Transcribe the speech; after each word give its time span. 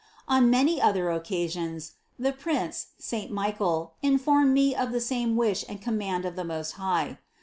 On 0.27 0.49
many 0.49 0.81
other 0.81 1.03
occa 1.13 1.47
sions 1.47 1.91
the 2.17 2.33
prince 2.33 2.87
saint 2.97 3.29
Michael 3.31 3.93
informed 4.01 4.51
me 4.51 4.73
of 4.73 4.91
the 4.91 4.99
same 4.99 5.35
wish 5.35 5.63
and 5.69 5.79
command 5.79 6.25
of 6.25 6.35
the 6.35 6.43
Most 6.43 6.71
High. 6.71 7.19